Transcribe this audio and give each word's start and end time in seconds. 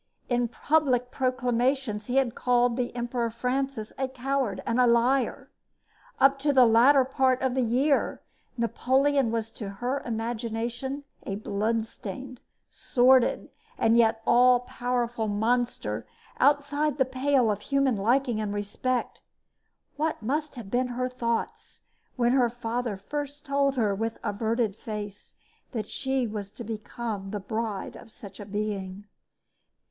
In 0.29 0.47
public 0.47 1.11
proclamations 1.11 2.07
he 2.07 2.15
had 2.15 2.33
called 2.33 2.75
the 2.75 2.95
Emperor 2.95 3.29
Francis 3.29 3.93
a 3.99 4.07
coward 4.07 4.63
and 4.65 4.79
a 4.81 4.87
liar. 4.87 5.51
Up 6.19 6.39
to 6.39 6.51
the 6.51 6.65
latter 6.65 7.05
part 7.05 7.39
of 7.43 7.53
the 7.53 7.61
year 7.61 8.19
Napoleon 8.57 9.29
was 9.29 9.51
to 9.51 9.69
her 9.69 9.99
imagination 10.03 11.03
a 11.21 11.35
blood 11.35 11.85
stained, 11.85 12.39
sordid, 12.67 13.51
and 13.77 13.95
yet 13.95 14.23
all 14.25 14.61
powerful 14.61 15.27
monster, 15.27 16.07
outside 16.39 16.97
the 16.97 17.05
pale 17.05 17.51
of 17.51 17.59
human 17.61 17.95
liking 17.95 18.41
and 18.41 18.55
respect. 18.55 19.21
What 19.97 20.23
must 20.23 20.55
have 20.55 20.71
been 20.71 20.87
her 20.87 21.09
thoughts 21.09 21.83
when 22.15 22.31
her 22.31 22.49
father 22.49 22.97
first 22.97 23.45
told 23.45 23.75
her 23.75 23.93
with 23.93 24.17
averted 24.23 24.75
face 24.75 25.35
that 25.73 25.85
she 25.87 26.25
was 26.25 26.49
to 26.53 26.63
become 26.63 27.29
the 27.29 27.39
bride 27.39 27.95
of 27.95 28.11
such 28.11 28.39
a 28.39 28.45
being? 28.47 29.05